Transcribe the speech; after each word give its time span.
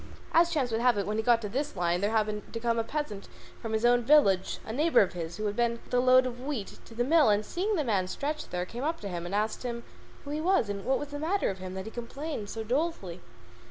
As 0.33 0.49
chance 0.49 0.71
would 0.71 0.81
have 0.81 0.97
it, 0.97 1.05
when 1.05 1.17
he 1.17 1.21
had 1.21 1.27
got 1.27 1.41
to 1.43 1.47
this 1.49 1.75
line 1.75 2.01
there 2.01 2.09
happened 2.09 2.51
to 2.53 2.59
come 2.59 2.77
by 2.77 2.81
a 2.81 2.83
peasant 2.83 3.27
from 3.61 3.73
his 3.73 3.85
own 3.85 4.01
village, 4.03 4.57
a 4.65 4.73
neighbour 4.73 5.01
of 5.01 5.13
his, 5.13 5.37
who 5.37 5.45
had 5.45 5.55
been 5.55 5.73
with 5.73 5.93
a 5.93 5.99
load 5.99 6.25
of 6.25 6.41
wheat 6.41 6.79
to 6.85 6.95
the 6.95 7.03
mill, 7.03 7.29
and 7.29 7.45
he, 7.45 7.47
seeing 7.51 7.75
the 7.75 7.83
man 7.83 8.07
stretched 8.07 8.49
there, 8.49 8.65
came 8.65 8.83
up 8.83 8.99
to 9.01 9.07
him 9.09 9.27
and 9.27 9.35
asked 9.35 9.61
him 9.61 9.83
who 10.23 10.31
he 10.31 10.41
was 10.41 10.69
and 10.69 10.85
what 10.85 10.97
was 10.97 11.09
the 11.09 11.19
matter 11.19 11.49
with 11.49 11.59
him 11.59 11.75
that 11.75 11.85
he 11.85 11.91
complained 11.91 12.49
so 12.49 12.63
dolefully. 12.63 13.21